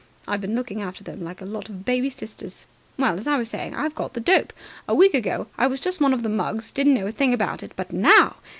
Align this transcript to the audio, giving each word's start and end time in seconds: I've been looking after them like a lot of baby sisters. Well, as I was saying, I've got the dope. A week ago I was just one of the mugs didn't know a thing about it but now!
I've 0.27 0.41
been 0.41 0.55
looking 0.55 0.81
after 0.81 1.03
them 1.03 1.23
like 1.23 1.41
a 1.41 1.45
lot 1.45 1.69
of 1.69 1.85
baby 1.85 2.09
sisters. 2.09 2.65
Well, 2.97 3.19
as 3.19 3.27
I 3.27 3.37
was 3.37 3.49
saying, 3.49 3.75
I've 3.75 3.93
got 3.93 4.13
the 4.15 4.19
dope. 4.19 4.51
A 4.87 4.95
week 4.95 5.13
ago 5.13 5.45
I 5.59 5.67
was 5.67 5.79
just 5.79 6.01
one 6.01 6.11
of 6.11 6.23
the 6.23 6.27
mugs 6.27 6.71
didn't 6.71 6.95
know 6.95 7.05
a 7.05 7.11
thing 7.11 7.35
about 7.35 7.61
it 7.61 7.73
but 7.75 7.93
now! 7.93 8.37